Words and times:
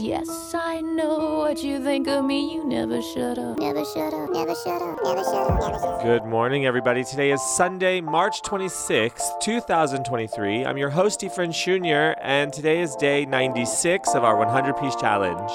Yes, 0.00 0.54
I 0.54 0.80
know 0.80 1.38
what 1.40 1.64
you 1.64 1.82
think 1.82 2.06
of 2.06 2.24
me. 2.24 2.54
You 2.54 2.64
never 2.64 3.02
shut 3.02 3.36
up. 3.36 3.58
Never 3.58 3.84
shut 3.84 4.14
up, 4.14 4.30
never 4.30 4.54
shut 4.54 4.80
up, 4.80 5.00
never 5.02 5.24
shut 5.24 5.50
up, 5.50 5.60
never 5.60 5.74
shut 5.74 5.84
up. 5.84 6.02
Good 6.04 6.24
morning, 6.24 6.66
everybody. 6.66 7.02
Today 7.02 7.32
is 7.32 7.42
Sunday, 7.42 8.00
March 8.00 8.40
26th, 8.42 9.40
2023. 9.40 10.64
I'm 10.64 10.76
your 10.76 10.90
host, 10.90 11.22
Efren 11.22 11.50
Jr., 11.52 12.16
and 12.22 12.52
today 12.52 12.80
is 12.80 12.94
day 12.94 13.26
96 13.26 14.14
of 14.14 14.22
our 14.22 14.36
100 14.36 14.76
piece 14.76 14.94
challenge. 14.94 15.50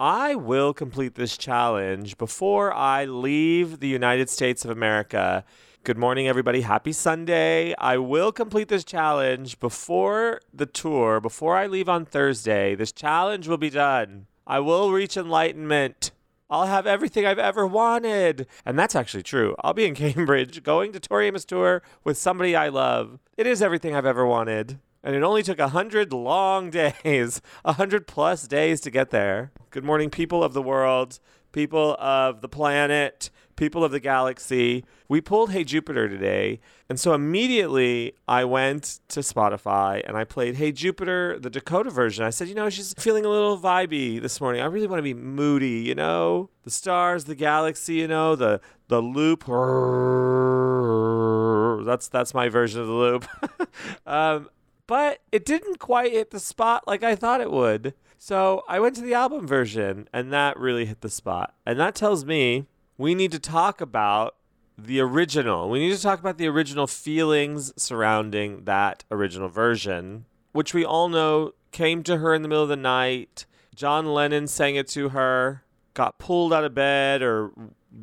I 0.00 0.34
will 0.34 0.74
complete 0.74 1.14
this 1.14 1.38
challenge 1.38 2.18
before 2.18 2.72
I 2.72 3.04
leave 3.04 3.78
the 3.78 3.88
United 3.88 4.30
States 4.30 4.64
of 4.64 4.72
America. 4.72 5.44
Good 5.84 5.98
morning, 5.98 6.28
everybody. 6.28 6.60
Happy 6.60 6.92
Sunday. 6.92 7.74
I 7.76 7.96
will 7.96 8.30
complete 8.30 8.68
this 8.68 8.84
challenge 8.84 9.58
before 9.58 10.40
the 10.54 10.64
tour, 10.64 11.20
before 11.20 11.56
I 11.56 11.66
leave 11.66 11.88
on 11.88 12.04
Thursday. 12.04 12.76
This 12.76 12.92
challenge 12.92 13.48
will 13.48 13.56
be 13.56 13.68
done. 13.68 14.26
I 14.46 14.60
will 14.60 14.92
reach 14.92 15.16
enlightenment. 15.16 16.12
I'll 16.48 16.66
have 16.66 16.86
everything 16.86 17.26
I've 17.26 17.40
ever 17.40 17.66
wanted. 17.66 18.46
And 18.64 18.78
that's 18.78 18.94
actually 18.94 19.24
true. 19.24 19.56
I'll 19.64 19.74
be 19.74 19.84
in 19.84 19.94
Cambridge 19.96 20.62
going 20.62 20.92
to 20.92 21.00
Tori 21.00 21.26
Amos 21.26 21.44
Tour 21.44 21.82
with 22.04 22.16
somebody 22.16 22.54
I 22.54 22.68
love. 22.68 23.18
It 23.36 23.48
is 23.48 23.60
everything 23.60 23.96
I've 23.96 24.06
ever 24.06 24.24
wanted. 24.24 24.78
And 25.02 25.16
it 25.16 25.24
only 25.24 25.42
took 25.42 25.58
a 25.58 25.70
hundred 25.70 26.12
long 26.12 26.70
days, 27.02 27.42
a 27.64 27.72
hundred 27.72 28.06
plus 28.06 28.46
days 28.46 28.80
to 28.82 28.90
get 28.92 29.10
there. 29.10 29.50
Good 29.70 29.82
morning, 29.82 30.10
people 30.10 30.44
of 30.44 30.52
the 30.52 30.62
world, 30.62 31.18
people 31.50 31.96
of 31.98 32.40
the 32.40 32.48
planet, 32.48 33.30
people 33.62 33.84
of 33.84 33.92
the 33.92 34.00
galaxy. 34.00 34.84
We 35.08 35.20
pulled 35.20 35.52
Hey 35.52 35.62
Jupiter 35.62 36.08
today. 36.08 36.58
And 36.88 36.98
so 36.98 37.14
immediately 37.14 38.16
I 38.26 38.44
went 38.44 38.98
to 39.10 39.20
Spotify 39.20 40.02
and 40.04 40.16
I 40.16 40.24
played 40.24 40.56
Hey 40.56 40.72
Jupiter, 40.72 41.38
the 41.38 41.48
Dakota 41.48 41.88
version. 41.88 42.24
I 42.24 42.30
said, 42.30 42.48
you 42.48 42.56
know, 42.56 42.68
she's 42.70 42.92
feeling 42.94 43.24
a 43.24 43.28
little 43.28 43.56
vibey 43.56 44.20
this 44.20 44.40
morning. 44.40 44.62
I 44.62 44.64
really 44.64 44.88
want 44.88 44.98
to 44.98 45.04
be 45.04 45.14
moody, 45.14 45.78
you 45.78 45.94
know? 45.94 46.50
The 46.64 46.72
stars, 46.72 47.26
the 47.26 47.36
galaxy, 47.36 47.94
you 47.94 48.08
know, 48.08 48.34
the 48.34 48.60
the 48.88 49.00
loop. 49.00 49.44
That's 51.86 52.08
that's 52.08 52.34
my 52.34 52.48
version 52.48 52.80
of 52.80 52.88
the 52.88 52.92
loop. 52.92 53.28
um, 54.08 54.50
but 54.88 55.20
it 55.30 55.44
didn't 55.44 55.78
quite 55.78 56.10
hit 56.10 56.32
the 56.32 56.40
spot 56.40 56.88
like 56.88 57.04
I 57.04 57.14
thought 57.14 57.40
it 57.40 57.52
would. 57.52 57.94
So 58.18 58.64
I 58.68 58.80
went 58.80 58.96
to 58.96 59.02
the 59.02 59.14
album 59.14 59.46
version, 59.46 60.08
and 60.12 60.32
that 60.32 60.56
really 60.56 60.86
hit 60.86 61.00
the 61.00 61.10
spot. 61.10 61.54
And 61.64 61.78
that 61.78 61.94
tells 61.94 62.24
me 62.24 62.66
we 63.02 63.16
need 63.16 63.32
to 63.32 63.38
talk 63.40 63.80
about 63.80 64.36
the 64.78 65.00
original. 65.00 65.68
We 65.68 65.80
need 65.80 65.94
to 65.96 66.00
talk 66.00 66.20
about 66.20 66.38
the 66.38 66.46
original 66.46 66.86
feelings 66.86 67.72
surrounding 67.76 68.62
that 68.64 69.02
original 69.10 69.48
version, 69.48 70.24
which 70.52 70.72
we 70.72 70.84
all 70.84 71.08
know 71.08 71.52
came 71.72 72.04
to 72.04 72.18
her 72.18 72.32
in 72.32 72.42
the 72.42 72.48
middle 72.48 72.62
of 72.62 72.68
the 72.68 72.76
night. 72.76 73.44
John 73.74 74.14
Lennon 74.14 74.46
sang 74.46 74.76
it 74.76 74.86
to 74.88 75.08
her, 75.08 75.64
got 75.94 76.18
pulled 76.18 76.52
out 76.52 76.62
of 76.62 76.74
bed, 76.74 77.22
or 77.22 77.50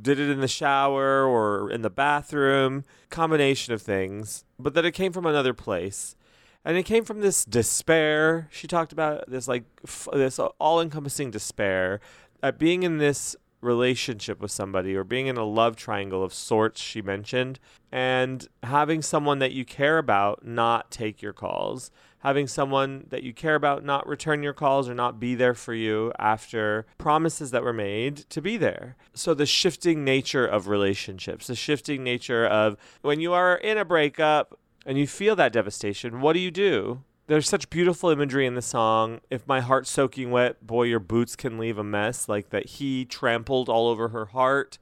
did 0.01 0.19
it 0.19 0.29
in 0.29 0.41
the 0.41 0.49
shower 0.49 1.25
or 1.25 1.71
in 1.71 1.81
the 1.81 1.89
bathroom, 1.89 2.83
combination 3.09 3.73
of 3.73 3.81
things, 3.81 4.43
but 4.59 4.73
that 4.73 4.83
it 4.83 4.91
came 4.91 5.13
from 5.13 5.25
another 5.25 5.53
place 5.53 6.17
and 6.65 6.75
it 6.75 6.83
came 6.83 7.05
from 7.05 7.21
this 7.21 7.45
despair. 7.45 8.49
She 8.51 8.67
talked 8.67 8.91
about 8.91 9.29
this 9.29 9.47
like 9.47 9.63
f- 9.85 10.09
this 10.11 10.39
all-encompassing 10.39 11.31
despair 11.31 12.01
at 12.43 12.59
being 12.59 12.83
in 12.83 12.97
this 12.97 13.37
relationship 13.61 14.39
with 14.39 14.51
somebody 14.51 14.95
or 14.95 15.03
being 15.03 15.27
in 15.27 15.37
a 15.37 15.43
love 15.43 15.75
triangle 15.75 16.23
of 16.23 16.33
sorts 16.33 16.81
she 16.81 17.01
mentioned 17.01 17.59
and 17.91 18.47
having 18.63 19.01
someone 19.01 19.39
that 19.39 19.51
you 19.51 19.65
care 19.65 19.97
about 19.97 20.45
not 20.45 20.89
take 20.91 21.21
your 21.21 21.33
calls 21.33 21.91
having 22.19 22.47
someone 22.47 23.05
that 23.09 23.23
you 23.23 23.33
care 23.33 23.55
about 23.55 23.83
not 23.83 24.07
return 24.07 24.43
your 24.43 24.53
calls 24.53 24.89
or 24.89 24.93
not 24.93 25.19
be 25.19 25.35
there 25.35 25.53
for 25.53 25.73
you 25.73 26.11
after 26.19 26.85
promises 26.97 27.51
that 27.51 27.63
were 27.63 27.73
made 27.73 28.17
to 28.29 28.41
be 28.41 28.55
there 28.55 28.95
so 29.13 29.33
the 29.33 29.45
shifting 29.45 30.03
nature 30.03 30.45
of 30.45 30.67
relationships 30.67 31.47
the 31.47 31.55
shifting 31.55 32.03
nature 32.03 32.45
of 32.45 32.77
when 33.01 33.19
you 33.19 33.33
are 33.33 33.55
in 33.55 33.77
a 33.77 33.85
breakup 33.85 34.57
and 34.85 34.97
you 34.97 35.07
feel 35.07 35.35
that 35.35 35.53
devastation, 35.53 36.21
what 36.21 36.33
do 36.33 36.39
you 36.39 36.51
do? 36.51 37.03
There's 37.29 37.47
such 37.47 37.69
beautiful 37.69 38.09
imagery 38.09 38.47
in 38.47 38.55
the 38.55 38.61
song. 38.63 39.21
If 39.29 39.47
my 39.47 39.59
heart's 39.59 39.91
soaking 39.91 40.31
wet, 40.31 40.65
boy, 40.65 40.85
your 40.85 40.99
boots 40.99 41.35
can 41.35 41.59
leave 41.59 41.77
a 41.77 41.83
mess. 41.83 42.27
Like 42.27 42.49
that 42.49 42.65
he 42.65 43.05
trampled 43.05 43.69
all 43.69 43.87
over 43.87 44.07
her 44.07 44.25
heart. 44.25 44.79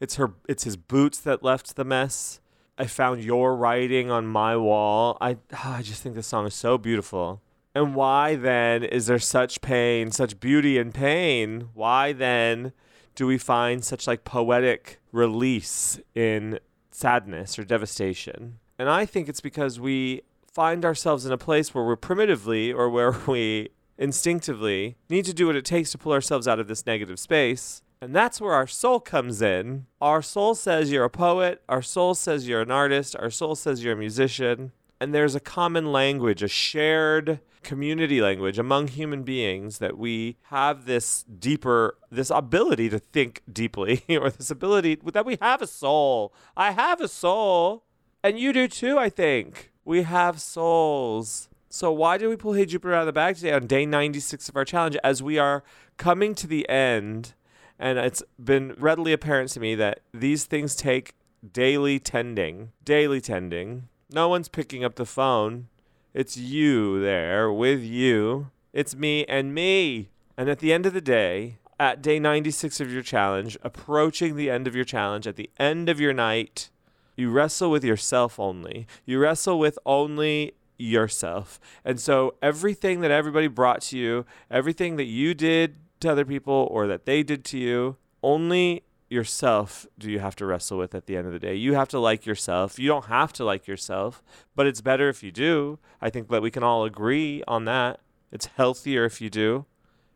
It's 0.00 0.16
her 0.16 0.34
it's 0.48 0.64
his 0.64 0.76
boots 0.76 1.20
that 1.20 1.44
left 1.44 1.76
the 1.76 1.84
mess. 1.84 2.40
I 2.76 2.86
found 2.86 3.22
your 3.22 3.54
writing 3.54 4.10
on 4.10 4.26
my 4.26 4.56
wall. 4.56 5.16
I 5.20 5.36
ah, 5.52 5.76
I 5.76 5.82
just 5.82 6.02
think 6.02 6.16
this 6.16 6.26
song 6.26 6.44
is 6.44 6.54
so 6.54 6.76
beautiful. 6.76 7.40
And 7.72 7.94
why 7.94 8.34
then 8.34 8.82
is 8.82 9.06
there 9.06 9.20
such 9.20 9.60
pain, 9.60 10.10
such 10.10 10.40
beauty 10.40 10.78
in 10.78 10.90
pain? 10.90 11.68
Why 11.72 12.12
then 12.12 12.72
do 13.14 13.28
we 13.28 13.38
find 13.38 13.84
such 13.84 14.08
like 14.08 14.24
poetic 14.24 14.98
release 15.12 16.00
in 16.16 16.58
sadness 16.90 17.60
or 17.60 17.64
devastation? 17.64 18.58
And 18.76 18.90
I 18.90 19.06
think 19.06 19.28
it's 19.28 19.40
because 19.40 19.78
we 19.78 20.22
find 20.56 20.86
ourselves 20.86 21.26
in 21.26 21.32
a 21.32 21.36
place 21.36 21.74
where 21.74 21.84
we're 21.84 21.96
primitively 21.96 22.72
or 22.72 22.88
where 22.88 23.12
we 23.26 23.68
instinctively 23.98 24.96
need 25.10 25.26
to 25.26 25.34
do 25.34 25.46
what 25.46 25.54
it 25.54 25.66
takes 25.66 25.90
to 25.90 25.98
pull 25.98 26.12
ourselves 26.12 26.48
out 26.48 26.58
of 26.58 26.66
this 26.66 26.86
negative 26.86 27.18
space. 27.18 27.82
And 28.00 28.16
that's 28.16 28.40
where 28.40 28.54
our 28.54 28.66
soul 28.66 28.98
comes 28.98 29.42
in. 29.42 29.84
Our 30.00 30.22
soul 30.22 30.54
says 30.54 30.90
you're 30.90 31.04
a 31.04 31.10
poet. 31.10 31.62
Our 31.68 31.82
soul 31.82 32.14
says 32.14 32.48
you're 32.48 32.62
an 32.62 32.70
artist. 32.70 33.14
Our 33.18 33.28
soul 33.28 33.54
says 33.54 33.84
you're 33.84 33.92
a 33.92 33.98
musician. 33.98 34.72
And 34.98 35.14
there's 35.14 35.34
a 35.34 35.40
common 35.40 35.92
language, 35.92 36.42
a 36.42 36.48
shared 36.48 37.40
community 37.62 38.22
language 38.22 38.58
among 38.58 38.88
human 38.88 39.24
beings 39.24 39.76
that 39.76 39.98
we 39.98 40.38
have 40.44 40.86
this 40.86 41.22
deeper, 41.24 41.98
this 42.10 42.30
ability 42.30 42.88
to 42.88 42.98
think 42.98 43.42
deeply, 43.52 44.04
or 44.08 44.30
this 44.30 44.50
ability 44.50 45.00
that 45.12 45.26
we 45.26 45.36
have 45.42 45.60
a 45.60 45.66
soul. 45.66 46.32
I 46.56 46.70
have 46.70 47.02
a 47.02 47.08
soul. 47.08 47.84
And 48.24 48.38
you 48.38 48.54
do 48.54 48.68
too, 48.68 48.98
I 48.98 49.10
think. 49.10 49.70
We 49.86 50.02
have 50.02 50.40
souls. 50.40 51.48
So 51.68 51.92
why 51.92 52.18
did 52.18 52.26
we 52.26 52.34
pull 52.34 52.54
Hey 52.54 52.66
Jupiter 52.66 52.92
out 52.92 53.02
of 53.02 53.06
the 53.06 53.12
bag 53.12 53.36
today 53.36 53.52
on 53.52 53.68
day 53.68 53.86
96 53.86 54.48
of 54.48 54.56
our 54.56 54.64
challenge 54.64 54.96
as 55.04 55.22
we 55.22 55.38
are 55.38 55.62
coming 55.96 56.34
to 56.34 56.48
the 56.48 56.68
end? 56.68 57.34
And 57.78 57.96
it's 57.96 58.20
been 58.42 58.74
readily 58.78 59.12
apparent 59.12 59.50
to 59.50 59.60
me 59.60 59.76
that 59.76 60.00
these 60.12 60.42
things 60.42 60.74
take 60.74 61.14
daily 61.52 62.00
tending. 62.00 62.72
Daily 62.84 63.20
tending. 63.20 63.88
No 64.10 64.28
one's 64.28 64.48
picking 64.48 64.82
up 64.82 64.96
the 64.96 65.06
phone. 65.06 65.68
It's 66.12 66.36
you 66.36 67.00
there 67.00 67.52
with 67.52 67.84
you. 67.84 68.50
It's 68.72 68.96
me 68.96 69.24
and 69.26 69.54
me. 69.54 70.08
And 70.36 70.48
at 70.48 70.58
the 70.58 70.72
end 70.72 70.86
of 70.86 70.94
the 70.94 71.00
day, 71.00 71.58
at 71.78 72.02
day 72.02 72.18
96 72.18 72.80
of 72.80 72.92
your 72.92 73.04
challenge, 73.04 73.56
approaching 73.62 74.34
the 74.34 74.50
end 74.50 74.66
of 74.66 74.74
your 74.74 74.84
challenge, 74.84 75.28
at 75.28 75.36
the 75.36 75.50
end 75.60 75.88
of 75.88 76.00
your 76.00 76.12
night, 76.12 76.70
you 77.16 77.30
wrestle 77.30 77.70
with 77.70 77.84
yourself 77.84 78.38
only. 78.38 78.86
You 79.04 79.18
wrestle 79.18 79.58
with 79.58 79.78
only 79.86 80.54
yourself. 80.78 81.58
And 81.84 81.98
so 81.98 82.34
everything 82.42 83.00
that 83.00 83.10
everybody 83.10 83.46
brought 83.46 83.80
to 83.82 83.98
you, 83.98 84.26
everything 84.50 84.96
that 84.96 85.04
you 85.04 85.34
did 85.34 85.76
to 86.00 86.12
other 86.12 86.24
people 86.24 86.68
or 86.70 86.86
that 86.86 87.06
they 87.06 87.22
did 87.22 87.44
to 87.46 87.58
you, 87.58 87.96
only 88.22 88.82
yourself 89.08 89.86
do 89.98 90.10
you 90.10 90.18
have 90.18 90.36
to 90.36 90.44
wrestle 90.44 90.78
with 90.78 90.94
at 90.94 91.06
the 91.06 91.16
end 91.16 91.26
of 91.26 91.32
the 91.32 91.38
day. 91.38 91.54
You 91.54 91.74
have 91.74 91.88
to 91.88 91.98
like 91.98 92.26
yourself. 92.26 92.78
You 92.78 92.88
don't 92.88 93.06
have 93.06 93.32
to 93.34 93.44
like 93.44 93.66
yourself, 93.66 94.22
but 94.54 94.66
it's 94.66 94.80
better 94.80 95.08
if 95.08 95.22
you 95.22 95.30
do. 95.30 95.78
I 96.00 96.10
think 96.10 96.28
that 96.28 96.42
we 96.42 96.50
can 96.50 96.62
all 96.62 96.84
agree 96.84 97.42
on 97.46 97.64
that. 97.66 98.00
It's 98.32 98.46
healthier 98.56 99.04
if 99.04 99.20
you 99.20 99.30
do. 99.30 99.64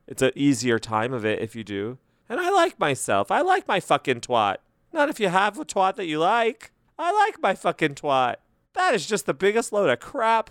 It's 0.06 0.22
an 0.22 0.32
easier 0.34 0.78
time 0.78 1.12
of 1.12 1.24
it 1.24 1.40
if 1.40 1.54
you 1.54 1.62
do. 1.62 1.98
And 2.28 2.40
I 2.40 2.50
like 2.50 2.78
myself. 2.78 3.30
I 3.30 3.40
like 3.42 3.66
my 3.68 3.80
fucking 3.80 4.20
twat. 4.20 4.56
Not 4.92 5.08
if 5.08 5.20
you 5.20 5.28
have 5.28 5.58
a 5.58 5.64
twat 5.64 5.96
that 5.96 6.06
you 6.06 6.18
like. 6.18 6.72
I 7.00 7.12
like 7.12 7.40
my 7.40 7.54
fucking 7.54 7.94
twat. 7.94 8.36
That 8.74 8.94
is 8.94 9.06
just 9.06 9.24
the 9.24 9.32
biggest 9.32 9.72
load 9.72 9.88
of 9.88 10.00
crap. 10.00 10.50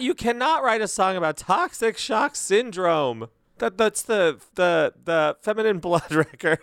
You 0.00 0.14
cannot 0.14 0.64
write 0.64 0.80
a 0.80 0.88
song 0.88 1.16
about 1.16 1.36
toxic 1.36 1.96
shock 1.96 2.34
syndrome. 2.34 3.28
That 3.58 3.78
that's 3.78 4.02
the 4.02 4.40
the 4.56 4.94
the 5.04 5.36
feminine 5.40 5.78
blood 5.86 6.12
record. 6.12 6.58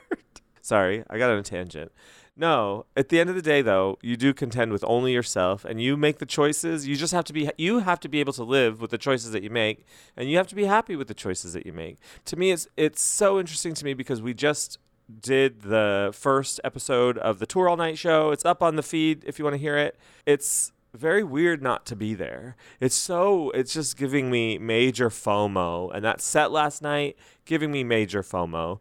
Sorry, 0.61 1.05
I 1.09 1.17
got 1.17 1.31
on 1.31 1.37
a 1.37 1.43
tangent. 1.43 1.93
No, 2.35 2.85
at 2.97 3.09
the 3.09 3.19
end 3.19 3.29
of 3.29 3.37
the 3.37 3.41
day 3.41 3.61
though, 3.61 3.97
you 4.01 4.17
do 4.17 4.33
contend 4.33 4.73
with 4.73 4.83
only 4.85 5.13
yourself 5.13 5.63
and 5.63 5.81
you 5.81 5.95
make 5.95 6.17
the 6.17 6.25
choices. 6.25 6.85
You 6.85 6.97
just 6.97 7.13
have 7.13 7.23
to 7.25 7.33
be 7.33 7.49
you 7.57 7.79
have 7.79 8.01
to 8.01 8.09
be 8.09 8.19
able 8.19 8.33
to 8.33 8.43
live 8.43 8.81
with 8.81 8.91
the 8.91 8.97
choices 8.97 9.31
that 9.31 9.41
you 9.41 9.49
make 9.49 9.85
and 10.17 10.29
you 10.29 10.35
have 10.35 10.47
to 10.47 10.55
be 10.55 10.65
happy 10.65 10.97
with 10.97 11.07
the 11.07 11.13
choices 11.13 11.53
that 11.53 11.65
you 11.65 11.71
make. 11.71 11.97
To 12.25 12.35
me 12.35 12.51
it's 12.51 12.67
it's 12.75 13.01
so 13.01 13.39
interesting 13.39 13.73
to 13.75 13.85
me 13.85 13.93
because 13.93 14.21
we 14.21 14.33
just 14.33 14.79
did 15.19 15.61
the 15.61 16.11
first 16.13 16.59
episode 16.63 17.17
of 17.17 17.39
the 17.39 17.45
Tour 17.45 17.69
All 17.69 17.77
Night 17.77 17.97
show. 17.97 18.31
It's 18.31 18.45
up 18.45 18.61
on 18.61 18.75
the 18.75 18.83
feed 18.83 19.23
if 19.25 19.39
you 19.39 19.45
want 19.45 19.55
to 19.55 19.59
hear 19.59 19.77
it. 19.77 19.97
It's 20.25 20.71
very 20.94 21.23
weird 21.23 21.61
not 21.61 21.85
to 21.88 21.95
be 21.95 22.13
there. 22.13 22.55
It's 22.79 22.95
so 22.95 23.50
it's 23.51 23.73
just 23.73 23.97
giving 23.97 24.29
me 24.29 24.57
major 24.57 25.09
FOMO 25.09 25.94
and 25.94 26.03
that 26.05 26.21
set 26.21 26.51
last 26.51 26.81
night 26.81 27.17
giving 27.45 27.71
me 27.71 27.83
major 27.83 28.21
FOMO. 28.21 28.79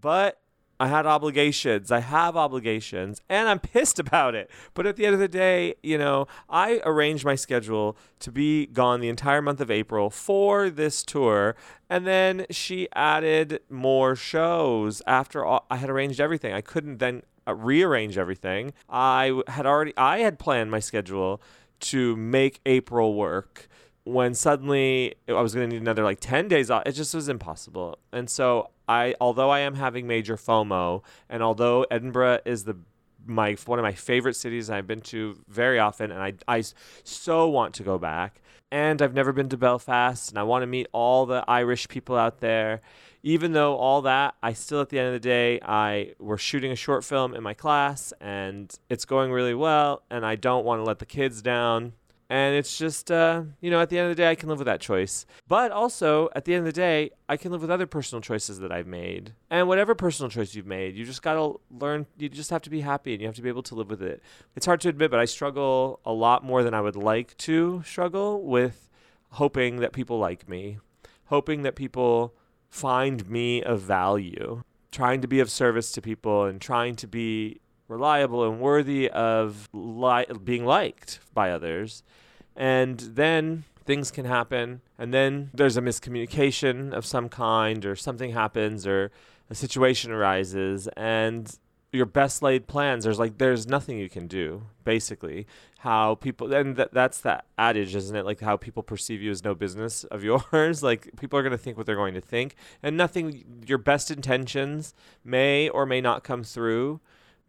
But 0.00 0.38
I 0.78 0.88
had 0.88 1.06
obligations. 1.06 1.90
I 1.90 2.00
have 2.00 2.36
obligations, 2.36 3.20
and 3.28 3.48
I'm 3.48 3.58
pissed 3.58 3.98
about 4.04 4.34
it. 4.34 4.50
But 4.74 4.86
at 4.86 4.96
the 4.96 5.06
end 5.06 5.14
of 5.14 5.20
the 5.20 5.28
day, 5.28 5.74
you 5.82 5.98
know, 5.98 6.26
I 6.48 6.80
arranged 6.84 7.24
my 7.24 7.34
schedule 7.34 7.96
to 8.20 8.32
be 8.32 8.66
gone 8.66 9.00
the 9.00 9.08
entire 9.08 9.42
month 9.42 9.60
of 9.60 9.70
April 9.70 10.10
for 10.10 10.70
this 10.70 11.02
tour, 11.02 11.56
and 11.88 12.06
then 12.06 12.46
she 12.50 12.88
added 12.94 13.60
more 13.70 14.16
shows 14.16 15.02
after 15.06 15.44
all, 15.44 15.66
I 15.70 15.76
had 15.76 15.90
arranged 15.90 16.20
everything. 16.20 16.52
I 16.52 16.60
couldn't 16.60 16.98
then 16.98 17.22
uh, 17.46 17.54
rearrange 17.54 18.18
everything. 18.18 18.72
I 18.88 19.42
had 19.48 19.66
already 19.66 19.92
I 19.96 20.18
had 20.18 20.38
planned 20.38 20.70
my 20.70 20.80
schedule 20.80 21.40
to 21.80 22.16
make 22.16 22.60
April 22.64 23.14
work 23.14 23.68
when 24.04 24.34
suddenly 24.34 25.14
I 25.28 25.40
was 25.40 25.54
going 25.54 25.68
to 25.68 25.74
need 25.74 25.82
another 25.82 26.04
like 26.04 26.20
10 26.20 26.48
days 26.48 26.70
off, 26.70 26.82
it 26.86 26.92
just 26.92 27.14
was 27.14 27.28
impossible. 27.28 27.98
And 28.12 28.28
so 28.28 28.70
I, 28.88 29.14
although 29.20 29.50
I 29.50 29.60
am 29.60 29.74
having 29.74 30.06
major 30.06 30.36
FOMO, 30.36 31.02
and 31.28 31.42
although 31.42 31.86
Edinburgh 31.90 32.40
is 32.44 32.64
the 32.64 32.76
my 33.26 33.56
one 33.66 33.78
of 33.78 33.82
my 33.82 33.92
favorite 33.92 34.36
cities 34.36 34.68
I've 34.68 34.86
been 34.86 35.00
to 35.02 35.38
very 35.48 35.78
often, 35.78 36.10
and 36.10 36.22
I, 36.22 36.34
I 36.46 36.62
so 37.04 37.48
want 37.48 37.74
to 37.74 37.82
go 37.82 37.98
back. 37.98 38.40
And 38.70 39.00
I've 39.00 39.14
never 39.14 39.32
been 39.32 39.48
to 39.50 39.56
Belfast, 39.56 40.30
and 40.30 40.38
I 40.38 40.42
want 40.42 40.62
to 40.62 40.66
meet 40.66 40.88
all 40.92 41.26
the 41.26 41.44
Irish 41.46 41.86
people 41.86 42.16
out 42.16 42.40
there. 42.40 42.80
Even 43.22 43.52
though 43.52 43.76
all 43.76 44.02
that, 44.02 44.34
I 44.42 44.52
still 44.52 44.80
at 44.80 44.88
the 44.88 44.98
end 44.98 45.08
of 45.08 45.12
the 45.14 45.20
day, 45.20 45.60
I 45.62 46.14
we're 46.18 46.38
shooting 46.38 46.72
a 46.72 46.76
short 46.76 47.04
film 47.04 47.34
in 47.34 47.42
my 47.42 47.54
class, 47.54 48.12
and 48.20 48.76
it's 48.90 49.04
going 49.04 49.30
really 49.32 49.54
well, 49.54 50.02
and 50.10 50.26
I 50.26 50.34
don't 50.36 50.64
want 50.64 50.80
to 50.80 50.84
let 50.84 50.98
the 50.98 51.06
kids 51.06 51.40
down 51.40 51.92
and 52.34 52.56
it's 52.56 52.76
just, 52.76 53.12
uh, 53.12 53.44
you 53.60 53.70
know, 53.70 53.80
at 53.80 53.90
the 53.90 53.98
end 54.00 54.10
of 54.10 54.16
the 54.16 54.20
day, 54.20 54.28
I 54.28 54.34
can 54.34 54.48
live 54.48 54.58
with 54.58 54.66
that 54.66 54.80
choice. 54.80 55.24
But 55.46 55.70
also, 55.70 56.30
at 56.34 56.44
the 56.44 56.54
end 56.54 56.66
of 56.66 56.74
the 56.74 56.80
day, 56.80 57.12
I 57.28 57.36
can 57.36 57.52
live 57.52 57.60
with 57.60 57.70
other 57.70 57.86
personal 57.86 58.20
choices 58.20 58.58
that 58.58 58.72
I've 58.72 58.88
made. 58.88 59.34
And 59.50 59.68
whatever 59.68 59.94
personal 59.94 60.28
choice 60.28 60.52
you've 60.52 60.66
made, 60.66 60.96
you 60.96 61.04
just 61.04 61.22
got 61.22 61.34
to 61.34 61.60
learn, 61.70 62.06
you 62.18 62.28
just 62.28 62.50
have 62.50 62.62
to 62.62 62.70
be 62.70 62.80
happy 62.80 63.12
and 63.12 63.20
you 63.20 63.28
have 63.28 63.36
to 63.36 63.42
be 63.42 63.48
able 63.48 63.62
to 63.62 63.76
live 63.76 63.88
with 63.88 64.02
it. 64.02 64.20
It's 64.56 64.66
hard 64.66 64.80
to 64.80 64.88
admit, 64.88 65.12
but 65.12 65.20
I 65.20 65.26
struggle 65.26 66.00
a 66.04 66.12
lot 66.12 66.42
more 66.42 66.64
than 66.64 66.74
I 66.74 66.80
would 66.80 66.96
like 66.96 67.36
to 67.36 67.84
struggle 67.86 68.42
with 68.42 68.90
hoping 69.30 69.76
that 69.76 69.92
people 69.92 70.18
like 70.18 70.48
me, 70.48 70.78
hoping 71.26 71.62
that 71.62 71.76
people 71.76 72.34
find 72.68 73.30
me 73.30 73.62
of 73.62 73.80
value, 73.80 74.64
trying 74.90 75.20
to 75.20 75.28
be 75.28 75.38
of 75.38 75.52
service 75.52 75.92
to 75.92 76.02
people 76.02 76.46
and 76.46 76.60
trying 76.60 76.96
to 76.96 77.06
be 77.06 77.60
reliable 77.86 78.44
and 78.44 78.58
worthy 78.58 79.08
of 79.10 79.68
li- 79.72 80.26
being 80.42 80.64
liked 80.64 81.20
by 81.32 81.52
others. 81.52 82.02
And 82.56 83.00
then 83.00 83.64
things 83.84 84.10
can 84.10 84.24
happen, 84.24 84.80
and 84.98 85.12
then 85.12 85.50
there's 85.52 85.76
a 85.76 85.82
miscommunication 85.82 86.92
of 86.92 87.04
some 87.04 87.28
kind, 87.28 87.84
or 87.84 87.96
something 87.96 88.32
happens, 88.32 88.86
or 88.86 89.10
a 89.50 89.54
situation 89.54 90.10
arises, 90.10 90.88
and 90.96 91.58
your 91.94 92.06
best 92.06 92.42
laid 92.42 92.66
plans 92.66 93.04
there's 93.04 93.20
like 93.20 93.38
there's 93.38 93.68
nothing 93.68 93.98
you 93.98 94.10
can 94.10 94.26
do 94.26 94.64
basically. 94.82 95.46
How 95.78 96.16
people 96.16 96.52
and 96.52 96.76
th- 96.76 96.88
that's 96.92 97.20
that 97.20 97.44
adage 97.56 97.94
isn't 97.94 98.16
it? 98.16 98.24
Like 98.24 98.40
how 98.40 98.56
people 98.56 98.82
perceive 98.82 99.22
you 99.22 99.30
is 99.30 99.44
no 99.44 99.54
business 99.54 100.02
of 100.04 100.24
yours. 100.52 100.82
Like 100.82 101.10
people 101.18 101.38
are 101.38 101.42
going 101.42 101.52
to 101.52 101.58
think 101.58 101.76
what 101.76 101.86
they're 101.86 101.94
going 101.94 102.14
to 102.14 102.20
think. 102.20 102.56
And 102.82 102.96
nothing 102.96 103.62
your 103.66 103.78
best 103.78 104.10
intentions 104.10 104.92
may 105.24 105.68
or 105.68 105.86
may 105.86 106.00
not 106.00 106.24
come 106.24 106.42
through 106.42 107.00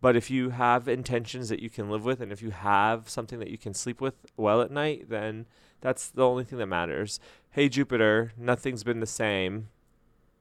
but 0.05 0.15
if 0.15 0.29
you 0.29 0.51
have 0.51 0.87
intentions 0.87 1.49
that 1.49 1.63
you 1.63 1.69
can 1.71 1.89
live 1.89 2.05
with, 2.05 2.21
and 2.21 2.31
if 2.31 2.39
you 2.39 2.51
have 2.51 3.09
something 3.09 3.39
that 3.39 3.49
you 3.49 3.57
can 3.57 3.73
sleep 3.73 3.99
with 3.99 4.13
well 4.37 4.61
at 4.61 4.69
night, 4.69 5.09
then 5.09 5.47
that's 5.81 6.09
the 6.09 6.23
only 6.23 6.43
thing 6.43 6.59
that 6.59 6.67
matters. 6.67 7.19
Hey, 7.49 7.69
Jupiter, 7.69 8.31
nothing's 8.37 8.83
been 8.83 8.99
the 8.99 9.07
same. 9.07 9.69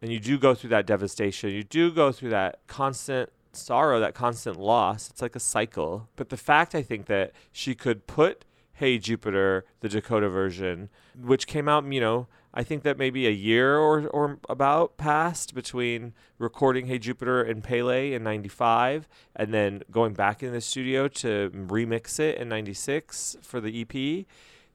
And 0.02 0.12
you 0.12 0.20
do 0.20 0.38
go 0.38 0.54
through 0.54 0.68
that 0.68 0.84
devastation. 0.84 1.48
You 1.48 1.62
do 1.62 1.90
go 1.90 2.12
through 2.12 2.28
that 2.28 2.58
constant 2.66 3.30
sorrow, 3.52 4.00
that 4.00 4.12
constant 4.12 4.60
loss. 4.60 5.08
It's 5.08 5.22
like 5.22 5.34
a 5.34 5.40
cycle. 5.40 6.10
But 6.14 6.28
the 6.28 6.36
fact 6.36 6.74
I 6.74 6.82
think 6.82 7.06
that 7.06 7.32
she 7.50 7.74
could 7.74 8.06
put 8.06 8.44
Hey 8.74 8.98
Jupiter, 8.98 9.64
the 9.80 9.88
Dakota 9.88 10.28
version, 10.28 10.90
which 11.18 11.46
came 11.46 11.70
out, 11.70 11.90
you 11.90 12.02
know, 12.02 12.26
I 12.56 12.62
think 12.62 12.84
that 12.84 12.96
maybe 12.96 13.26
a 13.26 13.30
year 13.30 13.76
or, 13.76 14.06
or 14.06 14.38
about 14.48 14.96
passed 14.96 15.54
between 15.54 16.14
recording 16.38 16.86
Hey 16.86 16.98
Jupiter 16.98 17.42
and 17.42 17.64
Pele 17.64 18.12
in 18.12 18.22
95 18.22 19.08
and 19.34 19.52
then 19.52 19.82
going 19.90 20.14
back 20.14 20.40
in 20.40 20.52
the 20.52 20.60
studio 20.60 21.08
to 21.08 21.50
remix 21.52 22.20
it 22.20 22.38
in 22.38 22.48
96 22.48 23.38
for 23.42 23.60
the 23.60 23.80
EP. 23.80 24.24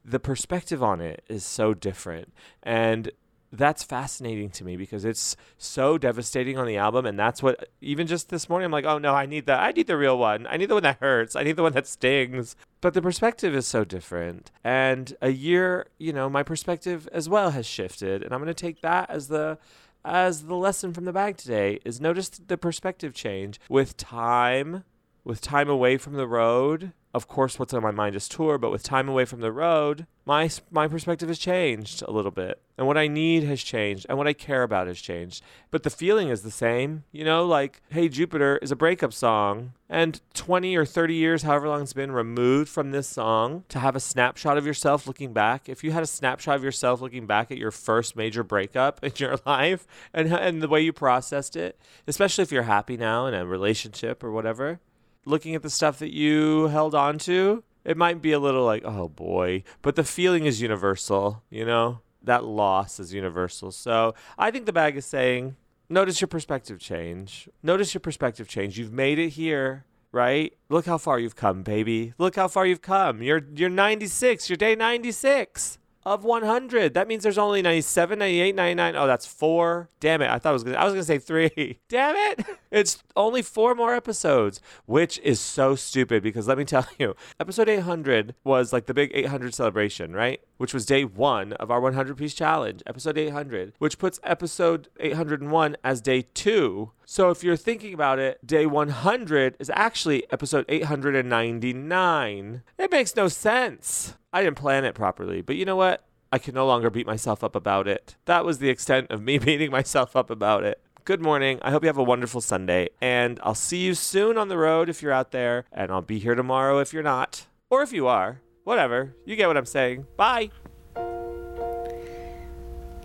The 0.03 0.19
perspective 0.19 0.83
on 0.83 0.99
it 0.99 1.23
is 1.29 1.45
so 1.45 1.73
different. 1.73 2.33
And 2.61 3.11
that's 3.51 3.83
fascinating 3.83 4.49
to 4.51 4.63
me 4.63 4.77
because 4.77 5.05
it's 5.05 5.35
so 5.57 5.97
devastating 5.97 6.57
on 6.57 6.67
the 6.67 6.77
album 6.77 7.05
and 7.05 7.17
that's 7.17 7.41
what 7.41 7.69
even 7.81 8.07
just 8.07 8.29
this 8.29 8.47
morning 8.49 8.65
I'm 8.65 8.71
like, 8.71 8.85
"Oh 8.85 8.97
no, 8.97 9.13
I 9.13 9.25
need 9.25 9.45
the 9.45 9.53
I 9.53 9.71
need 9.71 9.87
the 9.87 9.97
real 9.97 10.17
one. 10.17 10.45
I 10.47 10.57
need 10.57 10.69
the 10.69 10.75
one 10.75 10.83
that 10.83 10.99
hurts. 10.99 11.35
I 11.35 11.43
need 11.43 11.55
the 11.55 11.63
one 11.63 11.73
that 11.73 11.87
stings." 11.87 12.55
But 12.81 12.93
the 12.93 13.01
perspective 13.01 13.55
is 13.55 13.67
so 13.67 13.83
different. 13.83 14.51
And 14.63 15.15
a 15.21 15.29
year, 15.29 15.87
you 15.97 16.13
know, 16.13 16.29
my 16.29 16.43
perspective 16.43 17.09
as 17.11 17.27
well 17.27 17.51
has 17.51 17.65
shifted 17.65 18.23
and 18.23 18.33
I'm 18.33 18.39
going 18.39 18.47
to 18.47 18.53
take 18.53 18.81
that 18.81 19.09
as 19.09 19.27
the 19.27 19.57
as 20.05 20.43
the 20.43 20.55
lesson 20.55 20.93
from 20.93 21.05
the 21.05 21.13
bag 21.13 21.37
today 21.37 21.79
is 21.83 21.99
notice 21.99 22.29
the 22.29 22.57
perspective 22.57 23.13
change 23.13 23.59
with 23.69 23.97
time 23.97 24.83
with 25.23 25.41
time 25.41 25.69
away 25.69 25.97
from 25.97 26.13
the 26.13 26.27
road 26.27 26.93
of 27.11 27.27
course, 27.27 27.57
what's 27.57 27.73
on 27.73 27.81
my 27.81 27.91
mind 27.91 28.15
is 28.15 28.27
tour, 28.27 28.59
but 28.59 28.69
with 28.69 28.83
time 28.83 29.09
away 29.09 29.25
from 29.25 29.41
the 29.41 29.51
road, 29.51 30.05
my 30.25 30.47
my 30.69 30.87
perspective 30.87 31.27
has 31.27 31.39
changed 31.39 32.03
a 32.03 32.11
little 32.11 32.29
bit, 32.29 32.61
and 32.77 32.85
what 32.85 32.99
I 32.99 33.07
need 33.07 33.43
has 33.45 33.63
changed, 33.63 34.05
and 34.07 34.17
what 34.17 34.27
I 34.27 34.33
care 34.33 34.61
about 34.61 34.85
has 34.85 35.01
changed. 35.01 35.43
But 35.71 35.81
the 35.81 35.89
feeling 35.89 36.29
is 36.29 36.43
the 36.43 36.51
same, 36.51 37.05
you 37.11 37.23
know. 37.23 37.47
Like, 37.47 37.81
"Hey 37.89 38.09
Jupiter" 38.09 38.57
is 38.61 38.71
a 38.71 38.75
breakup 38.75 39.11
song, 39.11 39.73
and 39.89 40.21
20 40.35 40.75
or 40.75 40.85
30 40.85 41.15
years, 41.15 41.41
however 41.41 41.67
long 41.67 41.81
it's 41.81 41.93
been, 41.93 42.11
removed 42.11 42.69
from 42.69 42.91
this 42.91 43.07
song, 43.07 43.63
to 43.69 43.79
have 43.79 43.95
a 43.95 43.99
snapshot 43.99 44.59
of 44.59 44.67
yourself 44.67 45.07
looking 45.07 45.33
back. 45.33 45.67
If 45.67 45.83
you 45.83 45.91
had 45.91 46.03
a 46.03 46.07
snapshot 46.07 46.57
of 46.57 46.63
yourself 46.63 47.01
looking 47.01 47.25
back 47.25 47.49
at 47.49 47.57
your 47.57 47.71
first 47.71 48.15
major 48.15 48.43
breakup 48.43 49.03
in 49.03 49.13
your 49.15 49.37
life, 49.47 49.87
and 50.13 50.31
and 50.31 50.61
the 50.61 50.67
way 50.69 50.81
you 50.81 50.93
processed 50.93 51.55
it, 51.55 51.81
especially 52.05 52.43
if 52.43 52.51
you're 52.51 52.63
happy 52.63 52.97
now 52.97 53.25
in 53.25 53.33
a 53.33 53.47
relationship 53.47 54.23
or 54.23 54.31
whatever 54.31 54.79
looking 55.25 55.55
at 55.55 55.61
the 55.61 55.69
stuff 55.69 55.99
that 55.99 56.13
you 56.13 56.67
held 56.67 56.95
on 56.95 57.17
to, 57.19 57.63
it 57.85 57.97
might 57.97 58.21
be 58.21 58.31
a 58.31 58.39
little 58.39 58.65
like, 58.65 58.83
oh 58.85 59.09
boy, 59.09 59.63
but 59.81 59.95
the 59.95 60.03
feeling 60.03 60.45
is 60.45 60.61
universal, 60.61 61.43
you 61.49 61.65
know? 61.65 61.99
That 62.21 62.43
loss 62.43 62.99
is 62.99 63.13
universal. 63.13 63.71
So 63.71 64.13
I 64.37 64.51
think 64.51 64.65
the 64.65 64.73
bag 64.73 64.97
is 64.97 65.05
saying, 65.05 65.55
notice 65.87 66.19
your 66.19 66.27
perspective 66.27 66.79
change. 66.79 67.47
Notice 67.63 67.93
your 67.93 68.01
perspective 68.01 68.47
change. 68.47 68.77
You've 68.77 68.91
made 68.91 69.19
it 69.19 69.29
here, 69.29 69.85
right? 70.11 70.53
Look 70.67 70.85
how 70.85 70.97
far 70.97 71.17
you've 71.17 71.37
come, 71.37 71.63
baby. 71.63 72.13
Look 72.17 72.35
how 72.35 72.49
far 72.49 72.65
you've 72.65 72.81
come. 72.81 73.21
You're 73.21 73.41
you're 73.55 73.69
96. 73.69 74.49
You're 74.49 74.57
day 74.57 74.75
96 74.75 75.79
of 76.09 76.23
100. 76.23 76.95
That 76.95 77.07
means 77.07 77.21
there's 77.21 77.37
only 77.37 77.61
97, 77.61 78.17
98, 78.17 78.55
99. 78.55 78.95
Oh, 78.95 79.05
that's 79.05 79.27
four. 79.27 79.89
Damn 79.99 80.23
it. 80.23 80.29
I 80.29 80.39
thought 80.39 80.49
I 80.49 80.53
was 80.53 80.63
going 80.63 80.73
to 80.73 80.81
I 80.81 80.83
was 80.83 80.93
going 80.93 81.01
to 81.01 81.05
say 81.05 81.19
3. 81.19 81.79
Damn 81.87 82.15
it. 82.15 82.45
It's 82.71 83.03
only 83.15 83.41
four 83.41 83.75
more 83.75 83.93
episodes, 83.93 84.59
which 84.85 85.19
is 85.19 85.39
so 85.39 85.75
stupid 85.75 86.23
because 86.23 86.47
let 86.47 86.57
me 86.57 86.65
tell 86.65 86.87
you, 86.99 87.15
episode 87.39 87.69
800 87.69 88.35
was 88.43 88.73
like 88.73 88.87
the 88.87 88.93
big 88.93 89.11
800 89.13 89.53
celebration, 89.53 90.13
right? 90.13 90.41
Which 90.57 90.73
was 90.73 90.85
day 90.85 91.05
1 91.05 91.53
of 91.53 91.69
our 91.71 91.79
100 91.79 92.17
piece 92.17 92.33
challenge, 92.33 92.81
episode 92.87 93.17
800, 93.17 93.73
which 93.77 93.97
puts 93.99 94.19
episode 94.23 94.89
801 94.99 95.77
as 95.83 96.01
day 96.01 96.23
2 96.33 96.91
so 97.11 97.31
if 97.31 97.43
you're 97.43 97.57
thinking 97.57 97.91
about 97.95 98.19
it, 98.19 98.45
day 98.45 98.67
100 98.67 99.55
is 99.57 99.71
actually 99.73 100.31
episode 100.31 100.63
899. 100.69 102.61
It 102.77 102.91
makes 102.91 103.15
no 103.15 103.27
sense. 103.27 104.13
I 104.31 104.43
didn't 104.43 104.57
plan 104.57 104.85
it 104.85 104.93
properly, 104.93 105.41
but 105.41 105.55
you 105.55 105.65
know 105.65 105.75
what? 105.75 106.03
I 106.31 106.37
can 106.37 106.53
no 106.53 106.67
longer 106.67 106.91
beat 106.91 107.07
myself 107.07 107.43
up 107.43 107.55
about 107.55 107.87
it. 107.87 108.15
That 108.25 108.45
was 108.45 108.59
the 108.59 108.69
extent 108.69 109.09
of 109.09 109.23
me 109.23 109.39
beating 109.39 109.71
myself 109.71 110.15
up 110.15 110.29
about 110.29 110.63
it. 110.63 110.79
Good 111.03 111.19
morning. 111.19 111.57
I 111.63 111.71
hope 111.71 111.81
you 111.81 111.87
have 111.87 111.97
a 111.97 112.03
wonderful 112.03 112.41
Sunday, 112.41 112.89
and 113.01 113.39
I'll 113.41 113.55
see 113.55 113.79
you 113.79 113.95
soon 113.95 114.37
on 114.37 114.47
the 114.47 114.59
road 114.59 114.87
if 114.87 115.01
you're 115.01 115.11
out 115.11 115.31
there, 115.31 115.65
and 115.71 115.91
I'll 115.91 116.03
be 116.03 116.19
here 116.19 116.35
tomorrow 116.35 116.77
if 116.77 116.93
you're 116.93 117.01
not, 117.01 117.47
or 117.71 117.81
if 117.81 117.91
you 117.91 118.05
are. 118.05 118.41
Whatever. 118.65 119.15
You 119.25 119.35
get 119.35 119.47
what 119.47 119.57
I'm 119.57 119.65
saying. 119.65 120.05
Bye. 120.15 120.51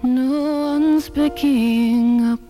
No 0.02 0.42
one's 0.42 1.08
picking 1.08 2.20
up 2.20 2.43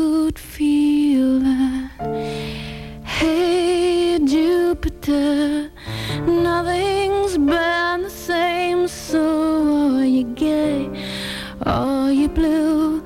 good 0.00 0.38
feeling. 0.38 1.90
Hey, 3.04 4.18
Jupiter, 4.24 5.70
nothing's 6.26 7.36
been 7.36 7.98
the 8.08 8.14
same. 8.30 8.88
So 8.88 9.22
are 9.98 10.10
you 10.16 10.24
gay? 10.46 10.88
Are 11.66 12.10
you 12.10 12.28
blue? 12.28 13.02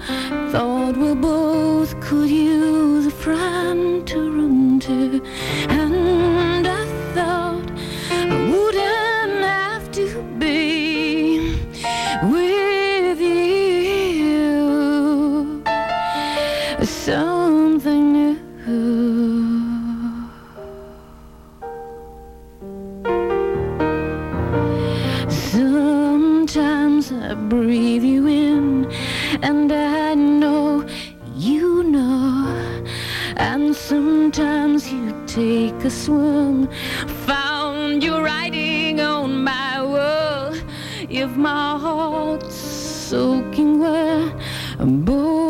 Thought 0.52 0.96
we 0.96 1.14
both 1.14 1.98
could 2.00 2.30
use 2.30 3.06
a 3.06 3.16
friend 3.24 4.06
to 4.10 4.18
run 4.36 4.78
to. 4.86 5.20
And 5.68 6.64
I 6.80 6.84
thought 7.14 7.68
I 8.10 8.22
wouldn't 8.50 9.42
have 9.56 9.90
to 9.98 10.06
be. 10.38 10.54
Something 16.84 18.12
new. 18.12 18.36
Sometimes 25.30 27.10
I 27.10 27.34
breathe 27.34 28.04
you 28.04 28.26
in, 28.26 28.90
and 29.42 29.72
I 29.72 30.14
know 30.14 30.84
you 31.34 31.84
know. 31.84 32.84
And 33.36 33.74
sometimes 33.74 34.92
you 34.92 35.14
take 35.26 35.82
a 35.84 35.90
swim, 35.90 36.68
found 37.26 38.04
you 38.04 38.18
writing 38.18 39.00
on 39.00 39.42
my 39.42 39.80
wall. 39.82 40.54
If 41.08 41.34
my 41.36 41.78
heart's 41.78 42.54
soaking 42.54 43.78
wet, 43.80 44.34
boy, 44.78 45.43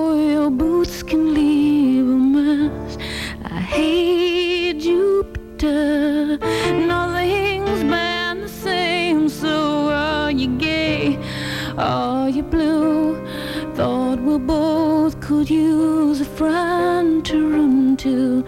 Thought 13.75 14.21
we 14.21 14.39
both 14.39 15.21
could 15.21 15.51
use 15.51 16.21
a 16.21 16.25
friend 16.25 17.25
to 17.27 17.49
run 17.49 17.97
to, 17.99 18.45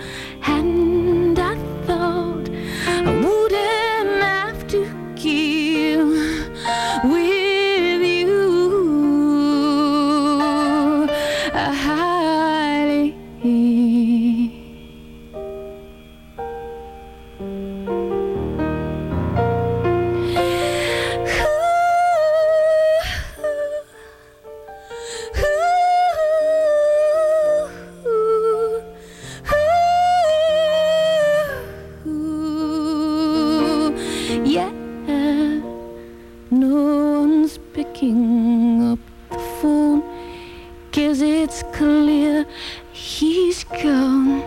he's 42.93 43.65
gone. 43.65 44.43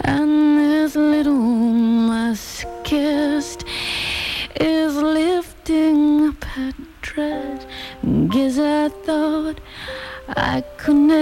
And 0.00 0.58
this 0.58 0.96
little 0.96 1.34
masochist 2.10 3.64
is 4.60 4.96
lifting 4.96 6.28
up 6.28 6.44
her 6.44 6.72
dress. 7.00 7.66
Guess 8.28 8.58
I 8.58 8.88
thought 8.88 9.60
I 10.28 10.62
could 10.78 10.96
never 10.96 11.21